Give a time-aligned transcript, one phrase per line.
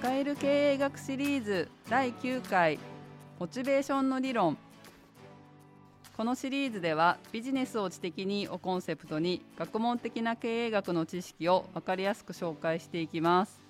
[0.00, 2.78] 使える経営学シリーズ第9回
[3.38, 4.56] モチベーションの理論。
[6.16, 13.60] このシリーズではビジネスを知的にをコンセプトに学問的な経営学の知識を分かりやすく紹介していきます。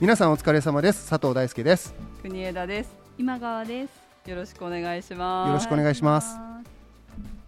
[0.00, 1.10] 皆さんお疲れ様です。
[1.10, 1.94] 佐藤大輔です。
[2.22, 2.96] 国枝です。
[3.18, 3.86] 今川で
[4.24, 4.30] す。
[4.30, 5.48] よろしくお願いします。
[5.48, 6.38] よろしくお願いします。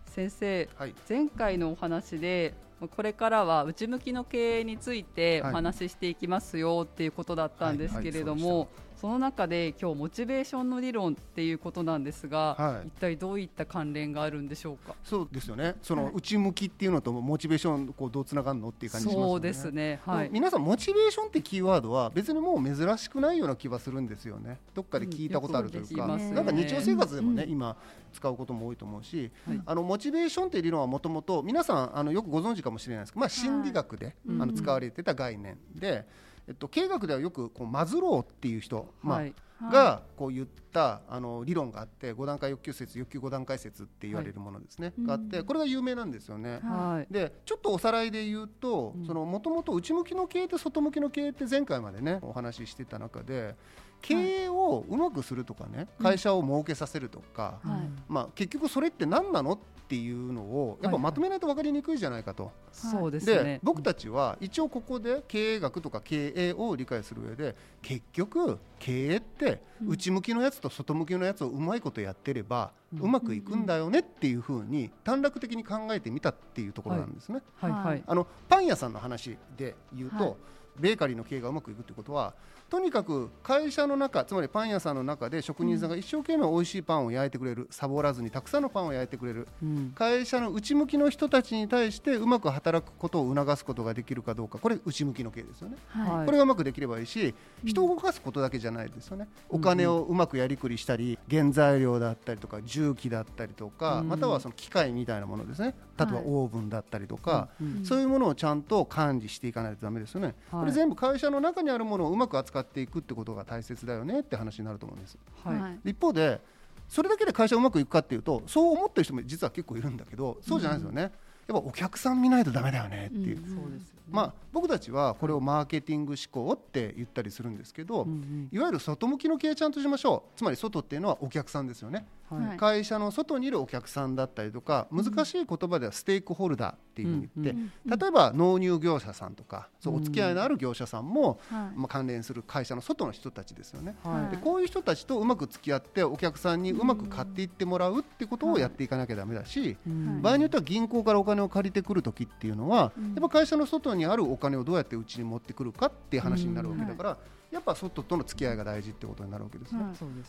[0.09, 0.95] 先生、はい。
[1.09, 2.53] 前回のお話で
[2.89, 5.53] これからは内向きの経営についておはい。
[5.55, 8.69] 話ししていきますよっていうことだったんですけれどはいはいも、
[9.03, 12.87] その中で今日モチベーションの理論っていうことなんですが、はい。
[12.87, 14.95] 一体どういった関連があるんでしょうか？
[15.03, 15.75] そうですよね。
[15.83, 19.29] そのはい内向きっていうのとモチベーションこうどうつながるのっていう感じしますよね。
[19.33, 20.01] そうですね。
[20.07, 20.31] はい。
[20.31, 24.61] 皆さんモチベーションってキーワードは別にもう珍しくないような気はするんですよね。
[24.73, 27.51] どっかで聞いたことあるというか、うんなんか日常生活でもね、うん。
[27.51, 27.77] 今
[28.13, 29.63] 使うことも多いと思うし、はい。
[29.67, 34.41] あのモチベーションっていう理論はもともと皆さんあのよくご存知かもしれないですけど、まあ、心理学で、うん。
[34.43, 36.07] あの使われてた概念で、
[36.49, 39.35] えっと、経営学ではよくこうマズローっていう人、まあはい。
[39.71, 46.61] がこう言ったあの理論があって5段階欲求説欲求5段階説って言われるものですね、はいがあってこれが有名なんですよね。
[46.63, 47.13] はい。
[47.13, 53.55] でちょっとおさらいで言うとうんもともと内向きの経営と外向きの経営って前回までねお話ししてた中で
[54.03, 57.89] 経営をうまくするとかね会社を儲けさせるとか、はい。
[58.09, 62.51] まあ、結局それって何なのっていうのをやっぱまとめないと分かりにくいじゃないかと。
[62.73, 63.61] そうですでね。
[63.63, 69.89] 僕たちは一応ここで経営学とか経営を理解する上で結局経営ってうん。
[69.91, 77.43] 内向きのやつと外向きのやつをうまいことやってればうまくいくんだよねっていうふうに短絡的に考えてみたっていうところなんですね。
[77.57, 77.71] はい。
[77.71, 78.03] はい。
[78.07, 80.35] あのパン屋さんの話で言うと、はい。
[80.79, 82.33] ベーカリーの経営がうまくいくってことは
[82.73, 89.47] とにかく会社の中つまりパン屋さんの中で職人さんが一生懸命美味しいパンを焼いてくれるサボらずにたくさんのパンを焼いてくれる。
[89.63, 89.93] うん。
[89.95, 94.57] 会社の内向きの人たちに対してうまく働くことを促すことができるかどうか。
[94.57, 95.77] これ内向きの経営ですよね。
[95.89, 96.25] はい。
[96.25, 104.09] これがうまくできればいいし人を動かすことだけじゃないですよね、お金をうまくやりくりしたり原材料だったりとか重機だったりとか、うん。
[104.09, 106.25] またはその機械みたいなものですね例えばはい。
[106.27, 110.61] オーブンだったりとか、うんそういうものをちゃんと管理していかないとダメですよね、はい。
[110.61, 115.19] これ全部会社の中にあるものをうまく扱っていくってことが大切だよねって話になると思うんです。
[115.45, 115.91] はい。
[115.91, 116.41] 一方で
[116.89, 121.11] それだけで会社うまくいくかっていうとそう思ってる人も実は結構いるんだけどそうじゃないですよね、やっ
[121.49, 123.63] ぱお客さん見ないとダメだよねっていう、うん。
[123.63, 124.02] そうですよね。
[124.13, 128.49] まあ、僕たちはこれをマーケティング思考って言ったりするんですけど、うんうん。
[128.53, 130.39] いわゆる外向きの経営ちゃんとしましょう。
[130.39, 132.47] つまり外っていうのはお客さんですよね、はい。
[132.47, 141.79] はい会社の外にいるお客さんだったりとか難しい言葉ではステークホルダーっていうふうに言って、うん例えば納入業者さんとかそううんお付き合いのある業者さんも、はい。
[141.79, 143.97] まあ、関連する会社の外の人たちですよね。
[144.05, 144.31] はい。
[144.31, 150.23] でこういう人たちとうまく付き合ってお客さんにうまく買っていってもらうってことをやっていかなきゃだめだし、うん。
[150.23, 153.05] 場合によっては銀行からお金を借りてくる時っていうのは、うん。
[153.09, 157.17] やっぱ会社の外にあるお金をどうやってうちに持ってくるかっていう話になるわけだから、
[157.53, 159.81] やっぱ外との付き合いが大事ってことになるわけですね。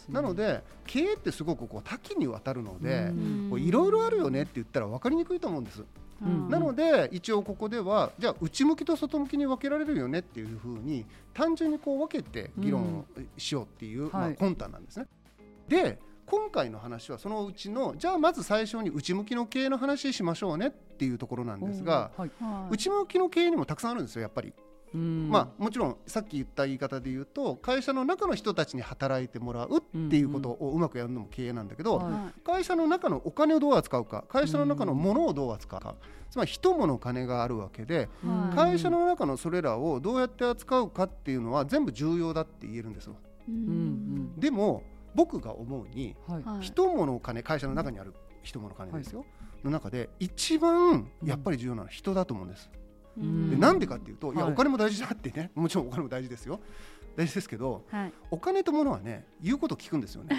[0.09, 3.13] なので経営ってすごくこう多岐にわたるので
[3.57, 5.79] いろいろあるよねって言ったら分かりにくいと思うんです。
[5.79, 5.84] う
[6.28, 13.05] んなので一応ここではじゃあ内向きと外向きに分けられるよねっていうふうに単純にこう分けて議論を
[13.38, 15.07] しようっていう、ま魂胆なんですね。
[15.67, 22.31] で今回の話はそのうちのじゃあまず最初に内向きの経営の話しましょうねっていうところなんですが、はい。
[22.40, 22.74] はい。
[22.74, 24.54] 内向きの経営にもたくさんあるんですよやっぱり。
[24.94, 25.30] うん。
[25.30, 32.12] まあもちろんさっき言った言い方で言うと会社の中の人たちに働いてもらうっていうことをうまくやるのも経営なんだけど、はい。
[32.12, 35.96] は会社の中のお金をどう扱うか会社の中のものをどう扱うか、
[36.30, 38.56] つまり人物金があるわけで、はい。
[38.56, 43.16] 会社の中のそれらをどうやって扱うかっていうのは全部重要だって言えるんですよ。
[43.48, 43.72] いうんう
[44.38, 44.40] ん。
[44.40, 44.84] でも
[45.16, 46.44] 僕が思うにはい。
[46.44, 49.26] はい人物金会社の中にある人物金ですよ、
[49.63, 52.69] の中で一番やっぱり重要なのは人だと思うんです、
[53.18, 53.50] うん。
[53.51, 54.53] でなんでかっていうと、い、やはい。
[54.53, 56.59] お金も大事だってね もちろんお金も大事ですよ。
[57.16, 58.13] 大事ですけどはい。
[58.31, 60.35] お金と物はね言うこと聞くんですよね。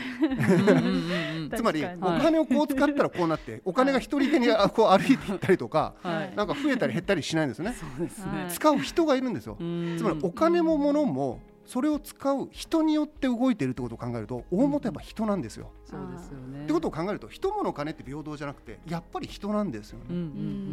[1.54, 6.36] つまり確お金をこう使ったらこうなって お金が一人でにあこう歩いていったりとかはい。
[6.36, 7.70] なんか増えたり減ったりしないんですよね。
[7.70, 8.08] ね。
[8.40, 8.50] はい。
[8.50, 9.56] 使う人がいるんですよ。
[9.56, 15.70] つつまりお金も物もそれを使う人によって動いているってことを考えると大元やっぱ人なんですよ。
[15.84, 16.64] そうですよね。
[16.64, 20.04] ってことを考えると人物金って平等じゃなくてやっぱり人なんですよね。
[20.10, 20.26] うんうんう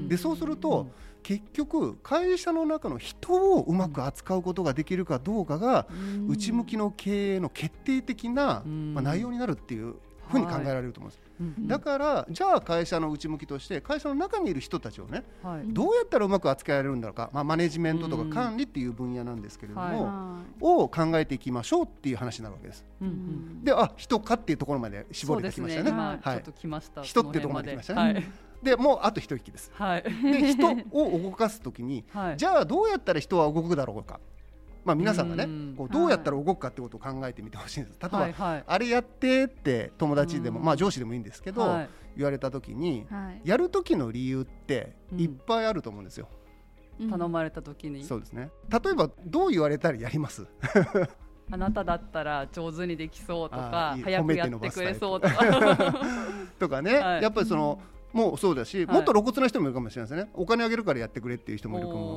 [0.05, 0.87] んでそうすると、
[1.23, 9.95] 結局会社の中の人をうまく扱うことができるかどうかが、うん内向きの経営の決定的な、うんまあ、内容になるっていう
[10.31, 11.21] ふうに考えられると思うんです。
[11.39, 15.63] うんだからじゃあ会社の内向きとして会社の中にいる人たちをねはい。
[15.65, 18.29] どうやったらうまく扱えられるんだろうか、まあ、マネジメントとかうん。
[18.29, 19.95] 管理っていう分野なんですけれども、はい。
[19.95, 22.85] はを考えていきましょうっていう話になるわけです。
[23.01, 23.19] うんういうん。
[23.61, 25.67] んであ人かっていうところまで絞そうですね。
[25.67, 26.19] れてきましたよね。
[26.21, 26.37] 今はい。
[26.37, 27.01] ちょっと来ました。
[27.01, 28.13] 人ってとこまで来ましたね。
[28.13, 28.71] で。
[28.71, 29.71] でもうあと一息です。
[29.73, 30.03] はい。
[30.03, 32.37] で人を動かす時に はい。
[32.37, 34.19] じゃあどうやったら人は動くだろうか、
[34.83, 35.75] まあ、皆さんがねうん。
[35.77, 37.99] こうどうやったら動くかってことを考えてみてほしいんです。
[38.01, 38.63] 例えば、はいはい。
[38.65, 40.65] あれやってって友達でも、うん。
[40.65, 41.89] まあ、上司でもいいんですけど、はい。
[42.17, 43.41] 言われた時にはい。
[43.47, 45.21] やる時の理由ってうん。
[45.21, 46.27] いっぱいあると思うんですよ、
[47.09, 48.03] 頼まれた時に。
[48.03, 48.49] そうですね。
[48.69, 50.45] 例えばどう言われたらやります？
[51.53, 55.95] あなただったら上手にできそうとか早くやってくれそうとか。
[56.59, 56.81] とか。
[56.83, 57.21] ね、はい。
[57.23, 57.81] やっぱりその、
[58.13, 58.95] もうそうだし、はい。
[58.95, 60.31] もっと露骨な人もいるかもしれないですね。
[60.33, 62.15] お金あげるからやってくれっていう人もいるかも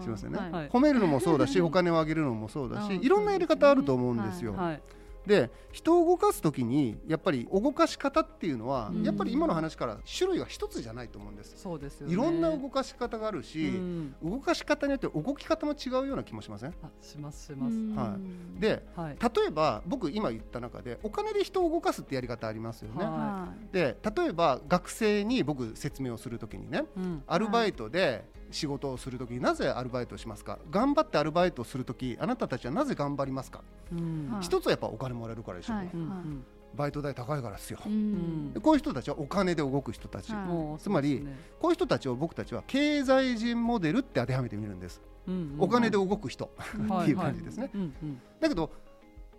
[0.00, 0.38] しれませんね、
[0.72, 4.80] 褒めるのもそうだし お金をあげるのもそうだしうんいろんなやり方あると思うんですよ、はい
[5.26, 9.02] で人を動かす時にやっぱり動かし方っていうのは、うん。
[9.02, 11.54] やっぱり今の話から種類は一つじゃないと思うんです。
[11.56, 12.12] そうですよね。
[12.12, 14.14] いろんな動かし方があるうし、ん。
[14.22, 16.74] 動かし方によって動き方も違うような気もしません？
[16.82, 17.76] あしますします。
[17.98, 18.16] は
[18.56, 18.60] い。
[18.60, 19.16] ではい。
[19.20, 27.22] 例えば僕今言った中でお金で人を動かすってやり方ありますよね、ははで例えば学生に僕説明をするときにねうん。
[27.26, 30.58] アルバイトで仕事をするときになぜアルバイトをしますか？
[30.70, 33.62] 頑張ってアルバイトをするときあなたたちはなぜ頑張りますか？
[33.92, 34.30] うん。
[34.32, 35.90] はい一つはやっぱお金もらえるからでしょうね、はい。
[35.94, 36.44] うんうん。
[36.74, 37.78] バイト代高いからですよ。
[37.86, 40.32] い、ううんこういう人たちはお金で動く人たち、
[40.78, 41.26] つまり
[41.58, 45.56] こういう人たちを僕たちは経済人モデルって当てはめてみるんです、うんうん。
[45.58, 46.50] お金で動く人、
[46.88, 48.70] はっていう感じですね、うんうんだけど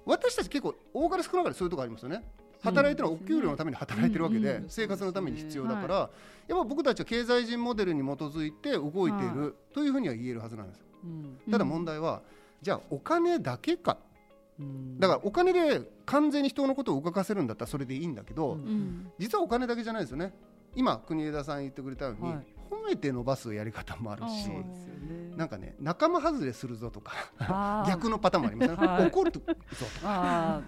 [0.06, 2.24] 私たち結構多かれ少なかれそういうところありますよね
[2.62, 5.96] 働いてるのはお給料のために働いてるわけで、うん生活のために必要だから、
[6.48, 9.30] やっぱ僕たちは経済人モデルに基づいて動いてい。
[9.30, 10.84] るというふうには言えるはずなんです。
[11.04, 11.38] うん。
[11.52, 12.22] ただ問題は、
[12.62, 13.98] じゃあお金だけか。
[14.60, 15.00] うん。
[15.00, 18.58] だからお金で完全に人のことを動かせるんだったらそれでいいんだけど、
[19.20, 20.34] 実はお金だけじゃないですよね。
[20.76, 22.46] 今国枝さん言ってくれたように、はい。
[22.70, 24.50] 褒めて伸ばすやり方もあるし
[25.38, 29.08] なんかね仲間外れするぞとか逆のパターンもありますね、はい。
[29.08, 29.56] 怒るぞとか、
[30.04, 30.62] あ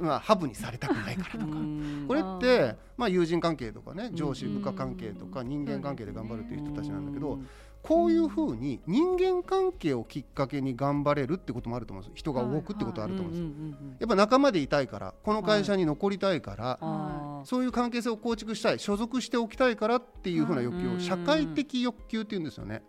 [0.00, 1.58] まあ、ハブにされたくないからーとか。
[1.58, 2.04] うん。
[2.06, 4.14] これって、まあ、友人関係とかねん。
[4.14, 7.48] 上司部下関係とか人間関係で頑張るっていう人たちなんだけどうん。
[7.82, 17.44] こういうふうに人間関係をきっかけに頑張れるってこともあると思うんです人が動くってことはあると思うんですうんうんうんやっぱ仲間でいたいからこの会社に残りたいから、あー。
[17.44, 22.82] そういう関係性を構築したい所属しておきたいからっていうふうな欲求うんを社会的欲求っていうんですよね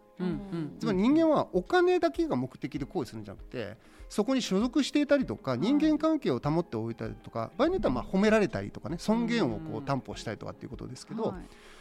[0.80, 3.77] つまり人間はお金だけが目的で行為するんじゃなくて
[4.10, 11.33] そこに所属していたりとか人間関係を保っておいたりとか場合によってはまあ褒められたりとかね尊厳をこう担保したいとかっていうことですけど、はい。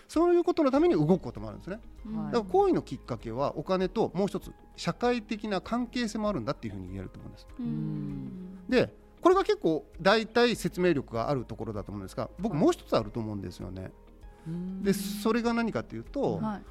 [0.09, 1.81] そういうことのために動くこともあるんですね。
[2.07, 7.47] うんだから行為のきっかけはお金ともう一つ社会的な関係性もあるんだっていうふうに言えると思うんです。
[7.59, 8.59] うん。
[8.69, 12.63] でこれが結構大体説明力があるところだと思うんですが僕はい。
[12.63, 13.91] もう一つあると思うんですよね。
[14.47, 14.83] うん。
[14.83, 16.63] でそれが何かっていうと、はい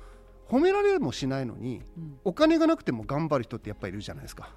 [0.50, 2.20] 褒められもしないのにうん。
[2.24, 4.50] お金がなくても頑張る人ってやっぱりいるじゃないですか。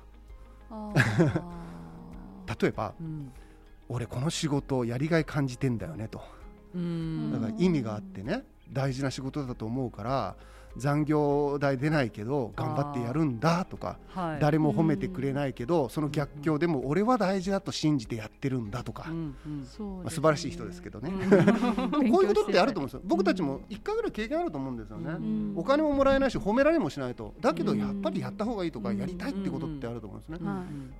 [0.71, 0.93] あ
[2.61, 3.33] 例えばうん。
[3.89, 6.23] 俺この仕事やりがい感じてんだよねと。
[6.75, 7.33] うん。
[7.33, 10.37] だから意味があってね大事な仕事だと思うから
[10.77, 14.41] 残業代出ないけど頑張ってやるんだとかはい。
[14.41, 19.07] 誰も褒めてくれないけどその逆境でも俺は大事だと信じてやってるんだとか。
[19.09, 19.65] う、んうん。
[19.65, 22.11] そうまあ、素晴らしい人ですけどね、うん。
[22.11, 23.01] こういうことってあると思うんですよ。
[23.05, 25.53] 僕たちも1回ぐらい経験あると思うんですよね、うん。
[25.57, 27.79] お金ももらえないし褒められもしないとだけどうん。
[27.79, 30.39] やっぱりやった方がいいとかうんやりたいってことってあると思うんですね、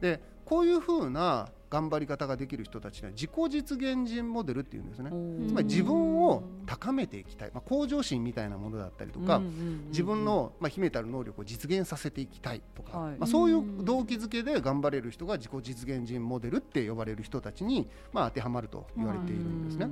[0.01, 5.11] でこういうふうな頑張り方ができる人たちには自己実現人モデルっていうんですね。
[5.13, 13.19] うんつまり自分を高めていきたい、まあ、向上心みたいなものだったりとか、うんうんうん自分の、まあ、秘めたる能力を実現させていきたいとか、はい。
[13.19, 19.91] まあ、そういう動機づけで頑張れる人が自己実現人モデルって呼ばれる人たちに、まあ、当てはまると言われているんですね。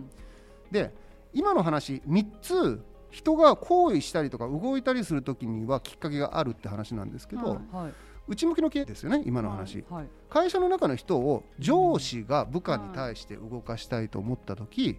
[0.71, 0.95] で
[1.35, 7.77] 今の話3つ人が行為したりとか動いたりする時にはきっかけがあるって話なんですけど、はい。
[7.85, 7.93] はい
[8.29, 14.99] 内向きの系ですよね今の話、はい会社の中の人を上司が部下に対して動かしたいと思った時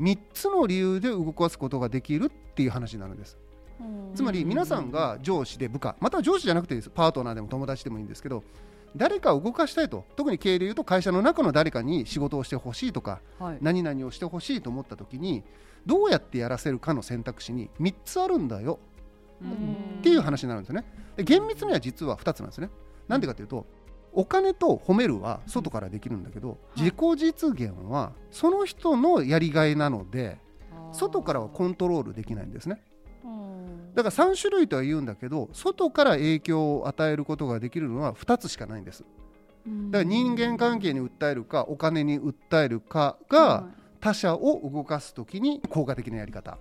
[0.00, 3.36] 3つの理由で動かすことができるっていう話になるんです。
[4.14, 6.90] つまり皆さんが上司で部下または上司じゃなくていいです。
[6.90, 8.44] パートナーでも友達でもいいんですけど
[8.94, 10.04] 誰かを動かしたいと。
[10.14, 13.58] 特に経営でいうと会社の中の誰かに仕事をしてほしいとかはい。
[13.60, 15.42] 何々をしてほしいと思った時に
[15.84, 18.78] どうやってやらせるかの選択肢に3つあるんだよ。
[18.82, 18.87] うん
[19.40, 20.84] っていう話になるんですよね。
[21.16, 22.70] で厳密には実は2つなんですね。
[23.08, 23.66] なんでかというと
[24.12, 30.38] お金と褒めるは外からできるんだけど自己実現はその人のやりがいなので
[30.92, 32.82] 外からはコントロールできないんですね。
[33.94, 39.04] だから3種類とは言うんだけど外から影響を与えることができるのは2つしかないんです。
[39.90, 43.66] だから人間関係に訴えるかお金に訴えるかが
[44.00, 46.58] 他者を動かす時に効果的なやり方。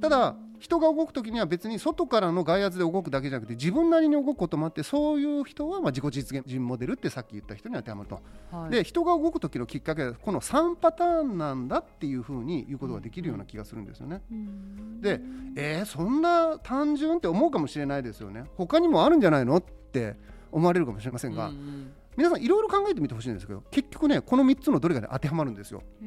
[0.00, 8.20] ただ人が動く時には別に外からの外圧で動くだけじゃなくて自分なりに動くこともあってそういう人はまあ自己実現人モデルってさっき言った人に当てはまると。
[8.52, 14.20] はいで人が動く時のきっかけはこの3パターンなんだっていうふうに言うことができるような気がするんですよね。
[14.30, 15.20] うんで
[15.56, 18.44] えー、そんな単純って思うかもしれないですよね。
[18.56, 20.16] 他にもあるんじゃないのって
[20.52, 25.82] 思われるかもしれませんが、うんうん皆さんいろいろ考えてみてほしいんですけど結局ねこの3つのどれかに当てはまるんですよ。
[26.02, 26.06] へ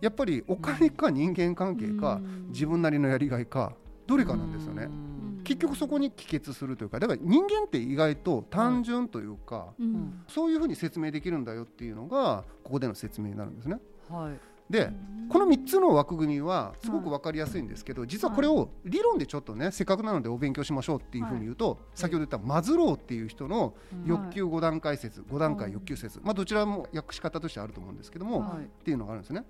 [0.00, 2.48] やっぱりお金か人間関係かうん。
[2.48, 3.74] 自分なりのやりがいか
[4.06, 4.84] どれかなんですよね。
[4.84, 5.40] うん。
[5.44, 10.22] 結局そこに帰結するというかだから人間って意外と単純というか、ーうん。
[10.28, 13.78] そういうふうに説明できるんだよっていうのがここでの説明になるんですね。
[14.10, 14.56] はい。
[14.70, 14.90] で
[15.28, 23.74] この3つの枠組みはすごく分かりやすいんですけど実はこれを理論でちょっとねせっかくなのでお勉強しましょうっていうふうに言うと先ほど言ったマズローっていう人の
[24.04, 28.64] 欲求5段階説5段階欲求説まあどちらも訳し方としてあると思うんですけどもはい。
[28.64, 29.44] っていうのがあるんですね。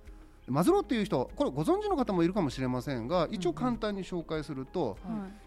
[0.49, 4.97] マズローっていう人これご存知の方もいるかもしれませんが一応簡単に紹介するとはい。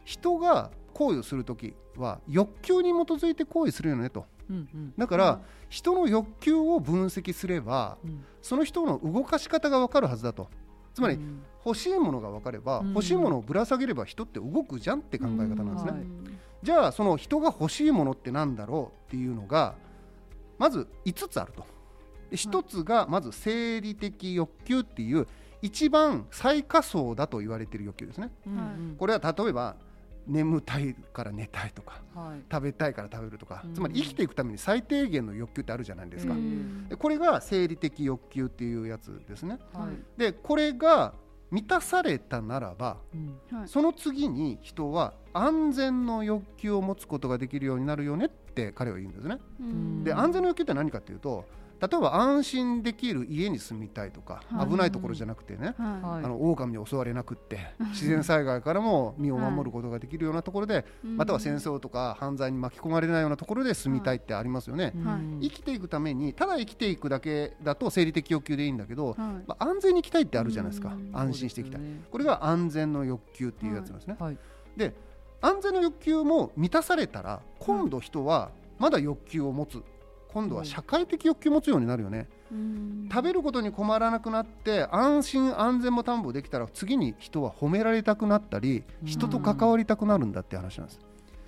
[0.05, 4.25] 人が行為をする時は欲求に基づいて行為するよねと。
[4.49, 4.93] うんうん。
[4.97, 8.23] だから人の欲求を分析すればうん。
[8.41, 10.49] その人の動かし方が分かるはずだと。
[10.93, 11.43] つまりうん。
[11.65, 12.89] 欲しいものが分かればうん。
[12.89, 16.01] 欲しいものをぶら下げれば人って動くじゃんって考え方なんですね、はい。
[16.61, 19.75] じゃあその人が欲しいものってなんだろうっていうのが
[20.57, 21.65] まず5つあると
[22.29, 25.27] で1つがまず生理的欲求っていう
[25.61, 28.31] 一番最下層だと言われている欲求ですね。
[28.47, 28.95] うんうん。
[28.97, 29.75] これは例えば
[30.27, 32.41] 眠たいから寝たいとかはい。
[32.51, 33.73] 食べたいから食べるとかうん。
[33.73, 36.33] つまり生きていくために最低限の欲求ってあるじゃないですか。
[36.33, 36.87] うん。
[36.87, 39.59] でこれが生理的欲求っていうやつですね。
[39.73, 40.19] はい。
[40.19, 41.13] でこれが
[41.51, 43.57] 満たされたならばうん。
[43.59, 43.67] はい。
[43.67, 49.39] その次に人は安全の欲求を持つことができるようになるよねって彼は言うんですね。
[49.59, 50.03] うん。
[50.03, 51.45] で安全の欲求って何かっていうと
[51.81, 54.69] 例えば安心できる家に住みたいとかはい。
[54.69, 56.23] 危ないところじゃなくてねははい。
[56.23, 57.59] あの狼に襲われなくって
[57.91, 61.07] 自然災害からも身を守ることができるようなところでい。
[61.07, 64.93] または戦争とか犯罪に巻き込まれないようなところで住みたいってありますよね。
[65.03, 65.47] はい。
[65.47, 69.17] 生きていくためにただ生きていくだけだと生理的欲求でいいんだけど、はい。
[69.47, 70.89] まあ、安全に生きたいってあるじゃないですか。
[70.89, 71.11] うん。
[71.13, 72.01] 安心していきたい、ね。
[72.11, 74.37] これが安全の欲求っていうやつなんですね、はい。
[74.75, 74.93] で
[75.41, 79.81] 安全の欲求も満たされたら今度人はまだ欲求を持つ
[80.31, 83.09] 今度は社会的欲求を持つようになるよね、うん。
[83.11, 90.99] 食べることに困らなくなって安心安全も担保できたら次に人は褒められたくなったり人と関わりたくなるんだって話なんです、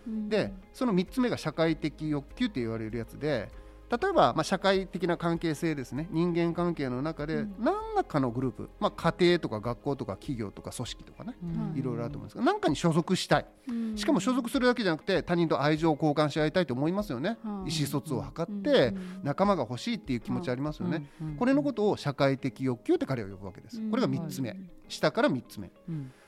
[0.07, 0.29] うん。
[0.29, 3.49] でその3つ目が社会的欲求って言われるやつで
[3.91, 6.07] 例えば、まあ、社会的な関係性ですね。
[6.11, 7.55] 人間関係の中でうん。
[7.59, 11.77] 何らかのグループ、まあ、家庭とか学校とか企業とか組織とかねうん。
[11.77, 13.45] いろいろあると思うんですが何かに所属したい。
[13.67, 13.97] うん。
[13.97, 17.37] しかも所属するだけじゃなくて他人と愛情を交換し合いたいと思いますよね。
[17.43, 19.19] はい意思疎通を図っうんてうん。
[19.23, 21.09] 仲間が欲しいっていう気持ちありますよね。
[21.37, 23.81] これのことを社会的欲求って彼は呼ぶわけです。
[23.89, 24.55] これが3つ目。
[24.87, 25.69] 下から3つ目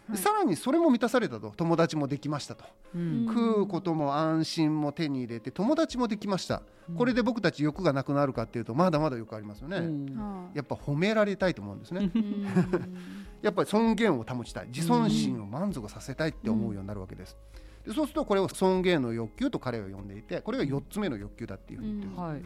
[0.09, 1.53] うんでさらにそれも満たされたと。
[1.55, 2.65] 友達もできましたと。
[2.93, 3.25] うん。
[3.25, 6.61] 食うことも安心も手に入れて友達もできました。
[6.97, 9.77] これで僕たち欲がなくなるかっていうとまだまだよくありますよね。
[9.77, 10.05] うん。
[10.17, 10.57] はい。
[10.57, 12.11] やっぱ褒められたいと思うんですね。
[12.13, 12.45] うん。
[13.41, 14.67] やっぱり尊厳を保ちたい。
[14.67, 17.37] 自尊心を満足させたいって思うようになるわけです。
[17.85, 22.21] でそうするとこれを尊厳の欲求と彼は呼んでいてこれが4つ目の欲求だっていうふうに言ってるんです。
[22.21, 22.41] はい。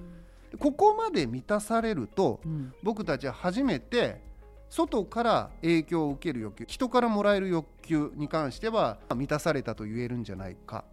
[0.51, 2.73] でここまで満たされるとうん。
[2.83, 4.21] 僕たちは初めて
[4.69, 10.83] 外から影響を受ける欲求人からもらえる欲求に関しては満たされたと言えるんじゃないか。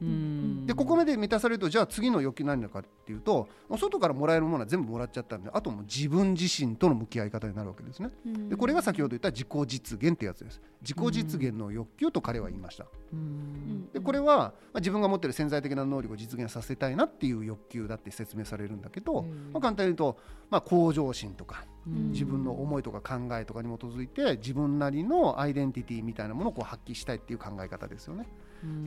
[0.00, 0.66] うん。
[0.66, 8.10] でここまで満たされるとじゃあ次の欲求何だかっていうと外からもらえるものは全部もらっちゃったんであともう自分自身との向き合い方になるわけですね。
[8.26, 8.48] うん。
[8.48, 10.60] でこれが先ほど言った自己実現ってやつです。
[10.82, 12.86] 自己実現の欲求と彼は言いました。
[13.12, 13.88] うん。
[13.92, 14.42] でこれは、ま
[14.74, 19.52] あ、自分が持ってる潜在的な能力を実現させたいなっていう欲求だって説明されるんだけど、うん。
[19.52, 20.18] まあ、簡単に言うと、
[20.50, 28.26] まあ、向上心とかうん自分の思いとか考えとかに基づいて自分なりのアイデンティティみたいなものをこう発揮したいっていう考え方ですよね。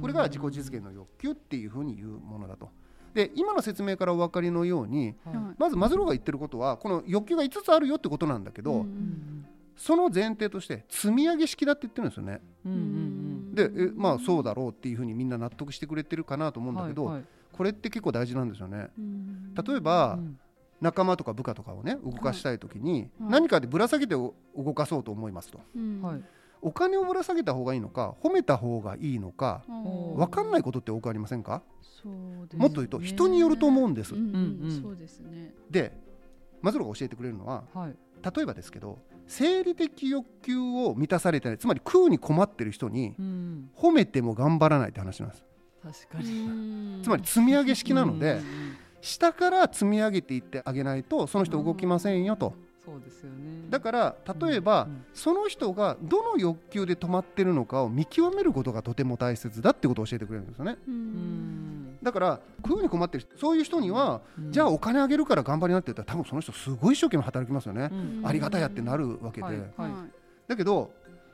[0.01, 2.69] これが自己実現の欲求っていうふうに言うものだと。
[3.13, 9.45] で今の説明からお分かりのようにはいはいまずマズローが言ってることはこの欲求が5つあるよってことなんだけど、うんうん
[9.79, 12.41] その前提として積み上げ式だって言ってるんですよね。
[12.65, 17.23] うんうんでえまあそうだろうっていうふうにみんな納得してくれてるかなと思うんだけど、はいはい
[17.53, 18.87] これって結構大事なんですよね。
[18.97, 20.39] うん例えば、うん
[20.79, 23.31] 仲間とか部下とかをね動かしたい時に、はい。
[23.31, 25.59] 何かでぶら下げてお動かそうと思いますと。
[26.61, 30.15] お金をぶら下げた方がいいのか褒めた方がいいのかうん。
[30.17, 31.61] 分かんないことって多くありませんか？
[31.81, 32.59] そうですね。
[32.59, 34.15] もっと言うと人によると思うんです。
[34.15, 34.59] うんうん。
[34.63, 35.53] うんそうですね。
[35.69, 35.97] で
[36.61, 37.95] マズローが教えてくれるのははい。
[38.35, 43.69] 例えばですけど生理的欲求を満たされてないつまり食うに困ってる人にうん。
[43.75, 45.45] 褒めても頑張らないって話なんです。
[45.83, 47.01] 確かに。
[47.03, 48.41] つまり積み上げ式なので
[49.01, 52.53] 下から積み上げていってあげないとその人動きませんよと。
[52.83, 53.67] そそうですよね。
[53.69, 60.77] だから例えば、うんその人がどの欲求で止まってるのかを見極めることがとても大切だってことを教えてくれるんですよね。
[60.87, 60.97] ううん。
[61.95, 64.51] んだからこういうふうに困ってる人そういう人には、うん。
[64.51, 68.21] じゃあお金あげるから頑張りなって言ったら多分その人すごい一生懸命働きますよね、うん。
[68.23, 69.91] ありがたやってなるわけで、はいはい。
[70.47, 70.91] だけど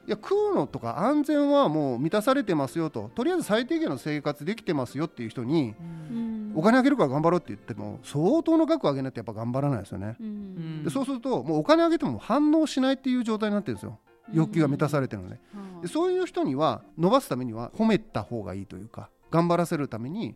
[0.08, 3.12] いや食うのとか安全はもう満たされてますよと。
[3.14, 10.84] とりあえず最低限の生活できてますよっていう人にうんお金あげるから頑張ろうって言っても相当の額をあげないとやっぱ頑張らないですよね、うん。
[10.84, 14.00] でそうするともうお金あげても反応しないっていう状態になってるんですよ。
[14.32, 15.40] 欲求が満たされてるので
[15.82, 20.36] でそういう人には伸ばすためには褒めた方がいいというか頑張らせるために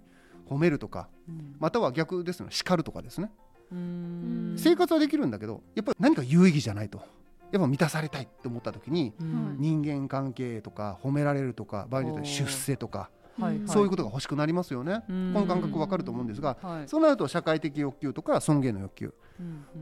[0.49, 1.55] 褒めるとかうん。
[1.59, 2.47] または逆ですね。
[2.49, 3.31] 叱るとかですね。
[3.71, 4.55] うん。
[4.57, 7.01] 生活はできるんだけどやっぱり何か有意義じゃないと。
[7.49, 9.55] やっぱ満たされたいって思った時にうん。
[9.57, 15.03] 人間関係とか褒められるとか場合によっては出世とかはいそういうことが欲しくなりますよね。
[15.09, 15.31] うん。
[15.33, 16.87] この感覚わかると思うんですがはい。
[16.87, 19.13] そうなると社会的欲求とか尊厳の欲求。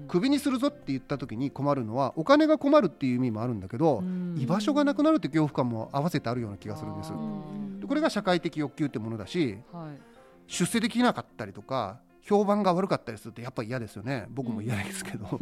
[0.07, 4.35] クビにするぞって言った時に困るのはお金が困るっていう意味もあるんだけどうん。
[4.38, 7.12] 居場所がなくなるって恐怖感も合わせてあるような気がするんです。
[7.88, 10.00] これが社会的欲求ってものだしはい。
[10.47, 14.25] 出世できなかったりとか評判が悪かったりするとやっぱり嫌ですよね。
[14.29, 15.39] 僕も嫌ですけど。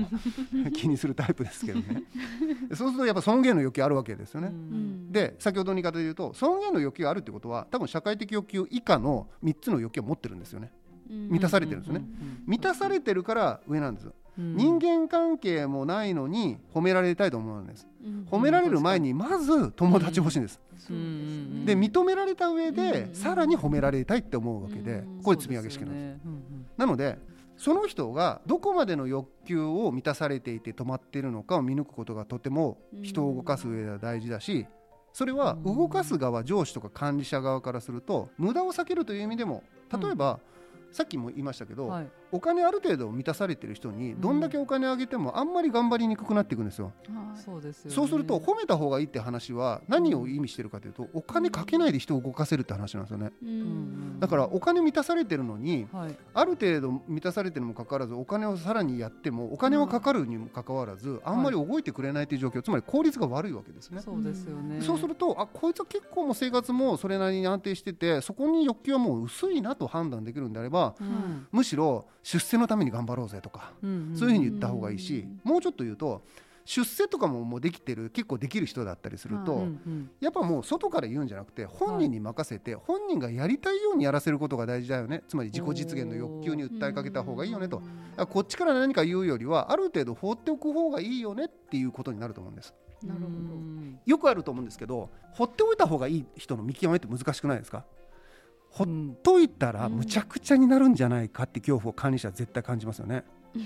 [0.75, 2.04] 気にするタイプですけどね。
[2.75, 5.12] そうするとやっぱ尊厳の欲求あるわけですよね、うん。
[5.12, 10.72] で先ほどの言い方で言うと尊厳の欲求があるってことは多分社会的欲求以下の3つの欲求を持ってるんですよね。
[11.08, 12.06] 満たされてるんですよね。
[12.46, 14.13] 満たされてるから上なんですよ。
[14.38, 14.58] うん。
[14.58, 17.88] 人間関係もないのに褒められたいと思うんです。
[18.30, 20.60] 褒められる前にまず友達欲しいんです。
[20.90, 20.96] うん。
[20.96, 21.66] うん。
[21.66, 22.75] で認められた上うん。
[22.75, 25.24] でさらに褒められたいって思うわけでうん。
[25.24, 27.18] これ積み上げ式なんですなので
[27.58, 34.65] その人がどこまでの欲求を満たされていて止まっているのかを見抜くことがとても人を動かす上では大事だし
[35.13, 35.77] それはうん。
[35.77, 40.39] 動かす側上司とか管理者側からすると無駄を避けるという意味でも例えば
[40.92, 41.88] さっきも言いましたけど、
[42.34, 46.92] お金ある程度満たされてる人にどんだけお金あげてもあんまり頑張りにくくなっていくんですよ。
[47.36, 47.96] そうですよね。
[47.96, 53.32] そうすると褒めた方がいいって話は何を意味してるかというとお金かけないで人を動かせるって話なんですよね。
[53.44, 54.20] うん。
[54.20, 56.18] だからお金満たされてるのにはい。
[56.34, 64.02] ある程度満たされてるにもかかわらずお金をさらにやってもお金はかかるにもかかわらずあんまり動いてくれないという状況つまり効率が悪いわけですね。
[64.02, 64.82] そうですよね。
[64.82, 71.48] そうするとあこいつは結構もう生活もそれなりに安定しててそこに欲求はもう薄いなと判断できるんであればうん。
[71.51, 76.22] むしろ出世のために頑張ろうぜとかうんそういうふうに言った方がいいしもうちょっと言うと
[76.66, 80.09] 出世とかももうできてる結構できる人だったりするうんとうん。
[80.22, 85.24] やっぱもう外から言うんじゃなくて本人に任せて本人がやりたいようにやらせることが大事だよね。
[85.27, 87.81] つまり自己実現の欲求に訴えかけた方がいいよねと。
[88.16, 92.74] あこっちから何か言うよりはある程度放っておく方がいいよねっていうことになると思うんです。
[93.03, 93.27] なるほど。
[93.27, 97.83] うんよくあると思うんですけど放っておいた方がいい人の見極めって難しくないですか？
[98.74, 98.88] ほっ
[99.22, 103.24] といたらむちゃくちゃになるんじゃないかって恐怖を管理者は絶対感じますよね。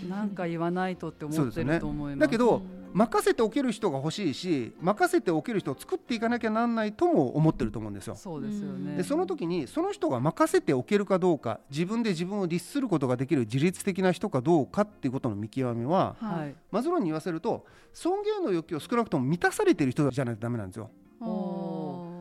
[0.09, 2.19] なんか言わないとって思ってると思います。
[2.19, 8.15] だけど任せておける人が欲しいし任せておける人を作っていかなきゃなんないとも思ってると思うんですよ。
[8.15, 8.97] そうですよね。
[8.97, 16.55] でその時にその人が任せておけるかどうか自分で自分を律することができる自律的な人かどうかっていうことの見極めははい。
[16.69, 20.89] マズローに言わせると尊厳の欲求を少なくとも満たされている人じゃないとダメなんですよ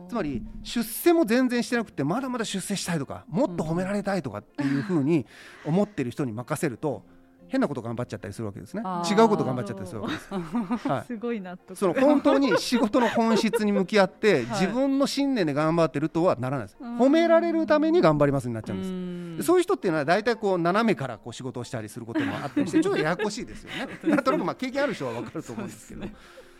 [0.07, 5.25] つまり出世も全然してなくてまだまだ出世したいとかもっと褒められたいとかっていうふうに
[5.65, 7.03] 思ってる人に任せると
[7.49, 8.83] 変なこと頑張っちゃったりするわけですね。
[9.09, 10.33] 違うこと頑張っちゃったりするわけです、
[10.87, 11.77] はい、すごい納得。
[11.77, 14.61] その本当に仕事の本質に向き合って はい。
[14.61, 16.77] 自分の信念で頑張ってるとはならないです。
[16.79, 16.97] うん。
[16.97, 23.69] 褒められるために頑張りますになっちゃうんですそういう人っていうのは大体こう斜めからこう仕事をしたりすることもあったりしてちょっとややこしいですよ。
[23.69, 23.87] ね。
[24.03, 25.67] なんとなくまあ経験ある人は分かると思うん。
[25.69, 26.05] ですけど。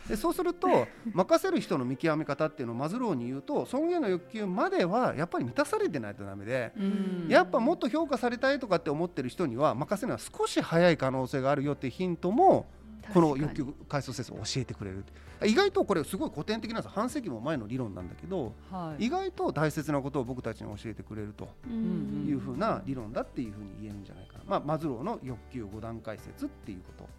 [0.07, 7.25] でそうすると任せる人の見極め方っていうのをマズローに言うと尊厳の欲求まではやっぱり満たされてないとダメで、うん。
[7.29, 12.65] やっぱもっと評価されたいとかって思ってる人には任せるのは少し早い可能性があるよっていうヒントも
[13.13, 15.03] この欲求階層説を教えてくれる
[15.45, 19.05] 意外とこれすごい古典的なんです半世紀も前の理論なんだけどはい。
[19.05, 27.09] 意外と大切なことを僕たちに教えてくれるとんいうふうな理論だっていうふうに言えるんじゃないかな、まあ、マズローの欲求5段階説っていうこと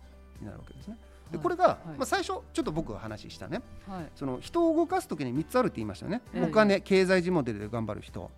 [0.41, 0.99] になるわけですね。
[1.31, 1.89] でこれが、はい。
[1.99, 3.61] まあ、最初ちょっと僕が話したね。
[3.87, 4.07] はい。
[4.15, 6.43] その人を動かす時に3つあるって言いましたよね、ええ。
[6.43, 8.31] お金経済人モデルで頑張る人。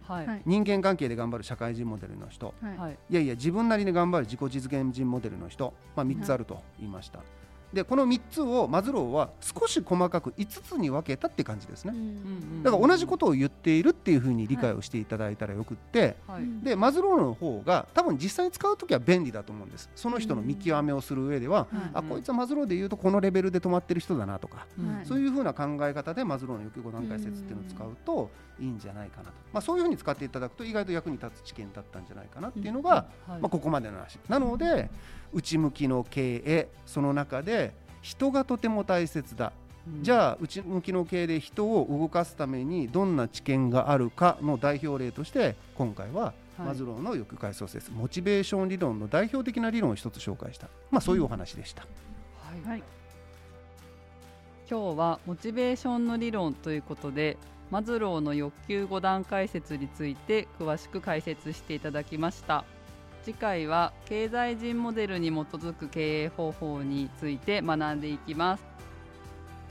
[0.45, 2.55] 人間関係で頑張る社会人モデルの人。
[2.91, 3.15] い。
[3.15, 7.21] やいや自分なりに頑張る自己実現人モデルの人、まあ、3つあると言いました、
[7.73, 11.95] でこの3つをマズローは少し細かく5つに分けたって感じですね、
[12.63, 16.65] だから同じことを言っているっていうふうに理解をしていただいたらよくって、はい。
[16.65, 19.89] でマズローの方が多分実際に使う時は便利だと思うんです。
[19.95, 25.05] その人の見極めをする上では、あこいつはマズローで言うとこのレベルで止まってる人だなとか、うん。
[25.05, 33.41] そういうふうな考え方でマズローの欲求5段階説っていうのを使うといいんじゃないかなと、まあ、そういうふうに使っていただくと意外と役に立つ知見だったんじゃないかなっていうのが、はい。
[33.41, 34.19] まあ、ここまでの話。
[34.29, 34.91] なので
[35.33, 39.53] 内向きの経営その中で人がとても大切だ、
[39.87, 40.03] うん。
[40.03, 46.67] じゃあ内向きの経営で人を動かすためにどんな知見があるかの代表例として今回ははい。
[46.69, 51.83] マズローの欲回想説、モチベーション理論の代表的な理論を一つ紹介した、まあ、そういうお話でした。
[51.83, 51.89] は
[52.57, 52.69] い。
[52.69, 52.83] はい。
[54.71, 57.37] 今日はモチベーションの理論ということで
[57.73, 62.65] マズローの欲求5段階説について詳しく解説していただきました
[63.23, 68.65] 次回は経済人モデルに基づく経営方法について学んでいきます。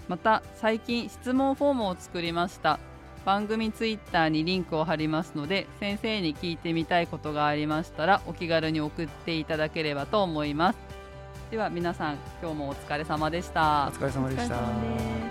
[0.07, 2.79] また最近質問フォームを作りました。
[3.25, 10.79] 番組ツイッターにリンクを貼りますので先生に聞いてみたいことがありましたらお気軽に送っていただければと思います。
[11.51, 13.91] では皆さん今日もお疲れ様でした。
[13.91, 15.28] お疲れ様でした。